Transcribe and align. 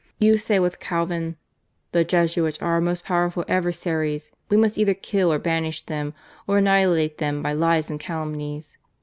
You 0.17 0.39
say 0.39 0.57
with 0.57 0.79
Calvin:' 0.79 1.35
The 1.91 2.03
Jesuits 2.03 2.57
are 2.57 2.71
our 2.71 2.81
most 2.81 3.05
powerful 3.05 3.45
adversaries, 3.47 4.31
we 4.49 4.57
must 4.57 4.79
either 4.79 4.95
kill 4.95 5.31
or 5.31 5.37
banish 5.37 5.85
them, 5.85 6.15
or 6.47 6.57
annihilate 6.57 7.19
them 7.19 7.43
by 7.43 7.53
lies 7.53 7.91
and 7.91 7.99
calumnies.' 7.99 8.79